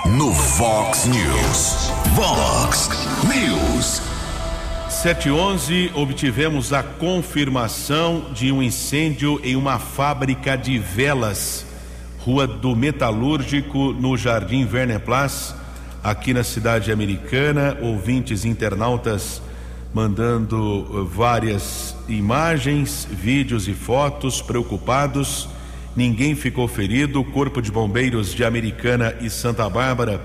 [0.05, 1.91] no Vox News.
[2.15, 2.89] Vox
[3.23, 4.16] News.
[5.01, 11.65] 711 obtivemos a confirmação de um incêndio em uma fábrica de velas,
[12.19, 15.55] Rua do Metalúrgico, no Jardim Verneplas,
[16.03, 17.77] aqui na cidade americana.
[17.81, 19.41] Ouvintes internautas
[19.93, 25.47] mandando várias imagens, vídeos e fotos preocupados
[25.97, 27.23] Ninguém ficou ferido.
[27.23, 30.21] Corpo de Bombeiros de Americana e Santa Bárbara,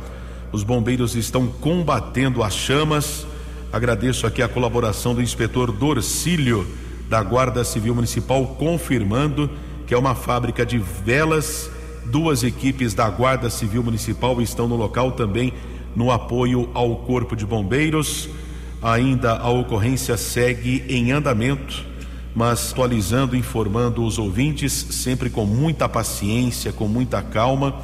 [0.53, 3.27] os bombeiros estão combatendo as chamas.
[3.73, 6.67] Agradeço aqui a colaboração do inspetor Dorcílio
[7.09, 9.51] da Guarda Civil Municipal confirmando
[9.87, 11.71] que é uma fábrica de velas.
[12.05, 15.55] Duas equipes da Guarda Civil Municipal estão no local também
[15.97, 18.29] no apoio ao Corpo de Bombeiros.
[18.83, 21.93] Ainda a ocorrência segue em andamento
[22.35, 27.75] mas atualizando, informando os ouvintes, sempre com muita paciência, com muita calma.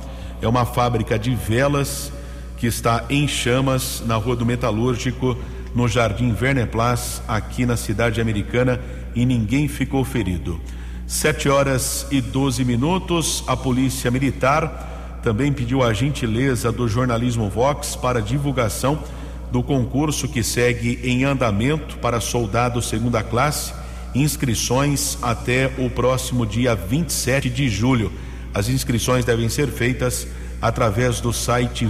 [0.41, 2.11] É uma fábrica de velas
[2.57, 5.37] que está em chamas na Rua do Metalúrgico,
[5.79, 8.81] no Jardim Verneplas, aqui na cidade americana,
[9.15, 10.61] e ninguém ficou ferido.
[11.07, 17.95] Sete horas e doze minutos, a Polícia Militar também pediu a gentileza do jornalismo Vox
[17.95, 18.99] para divulgação
[19.53, 23.73] do concurso que segue em andamento para soldado segunda classe
[24.17, 28.11] inscrições até o próximo dia 27 de julho.
[28.53, 30.27] As inscrições devem ser feitas
[30.61, 31.87] através do site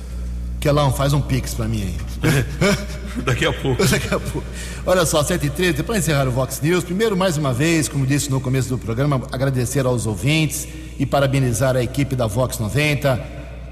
[0.61, 1.97] Quelão, faz um pix para mim aí.
[3.23, 3.85] Daqui a pouco.
[3.87, 4.45] Daqui a pouco.
[4.85, 8.07] Olha só, 7 e 13 para encerrar o Vox News, primeiro, mais uma vez, como
[8.07, 10.67] disse no começo do programa, agradecer aos ouvintes
[10.99, 13.21] e parabenizar a equipe da Vox 90.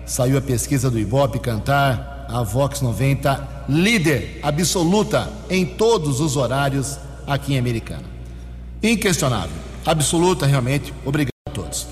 [0.06, 6.98] Saiu a pesquisa do Ibope Cantar, a Vox 90, líder absoluta em todos os horários
[7.26, 8.04] aqui em Americana.
[8.82, 10.92] Inquestionável, absoluta realmente.
[11.04, 11.86] Obrigado a todos.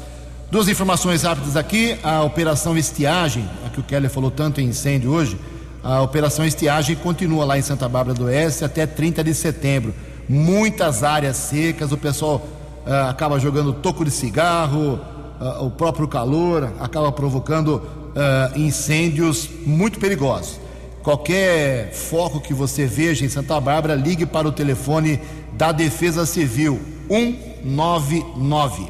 [0.50, 1.96] Duas informações rápidas aqui.
[2.02, 5.38] A operação Estiagem, a que o Keller falou tanto em incêndio hoje,
[5.82, 9.94] a operação Estiagem continua lá em Santa Bárbara do Oeste até 30 de setembro.
[10.28, 12.46] Muitas áreas secas, o pessoal
[12.86, 15.00] uh, acaba jogando toco de cigarro,
[15.40, 20.60] uh, o próprio calor acaba provocando uh, incêndios muito perigosos.
[21.02, 25.18] Qualquer foco que você veja em Santa Bárbara, ligue para o telefone
[25.54, 26.78] da Defesa Civil
[27.08, 28.86] 199.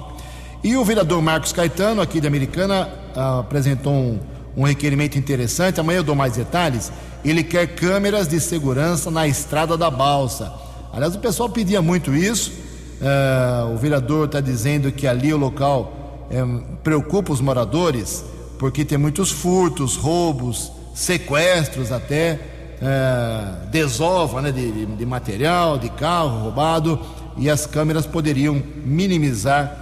[0.62, 4.18] E o vereador Marcos Caetano, aqui de Americana, apresentou um,
[4.56, 5.80] um requerimento interessante.
[5.80, 6.92] Amanhã eu dou mais detalhes.
[7.24, 10.52] Ele quer câmeras de segurança na estrada da balsa.
[10.92, 12.52] Aliás, o pessoal pedia muito isso.
[13.00, 16.42] Uh, o vereador está dizendo que ali o local é,
[16.82, 18.22] preocupa os moradores,
[18.58, 22.38] porque tem muitos furtos, roubos, sequestros até,
[22.82, 27.00] uh, desova né, de, de material, de carro roubado,
[27.38, 29.76] e as câmeras poderiam minimizar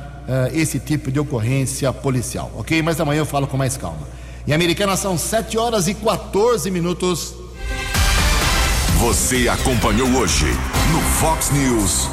[0.53, 2.83] esse tipo de ocorrência policial, ok?
[2.83, 4.07] Mas amanhã eu falo com mais calma.
[4.49, 7.35] Em Americana são 7 horas e 14 minutos.
[8.99, 10.47] Você acompanhou hoje
[10.91, 12.09] no Fox News.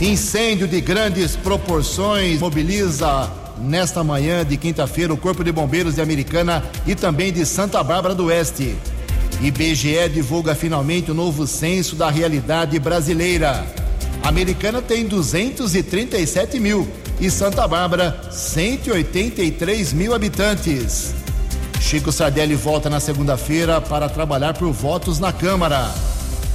[0.00, 6.62] Incêndio de grandes proporções mobiliza nesta manhã de quinta-feira o Corpo de Bombeiros de Americana
[6.86, 8.76] e também de Santa Bárbara do Oeste.
[9.42, 13.66] IBGE divulga finalmente o novo censo da realidade brasileira.
[14.22, 16.86] A Americana tem 237 mil
[17.20, 21.25] e Santa Bárbara, 183 mil habitantes.
[21.80, 25.92] Chico Sardelli volta na segunda-feira para trabalhar por votos na Câmara.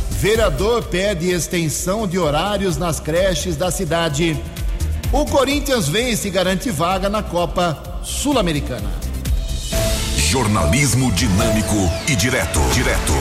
[0.10, 4.40] Vereador pede extensão de horários nas creches da cidade.
[5.12, 8.90] O Corinthians vence e garante vaga na Copa Sul-Americana.
[10.16, 11.76] Jornalismo dinâmico
[12.08, 12.60] e direto.
[12.74, 13.14] Direto.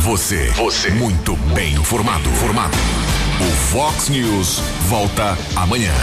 [0.00, 0.50] Você.
[0.56, 0.90] Você.
[0.90, 2.28] Muito bem informado.
[2.30, 2.76] Formado.
[3.40, 5.94] O Fox News volta amanhã.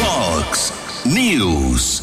[0.00, 0.72] Fox
[1.04, 2.00] News.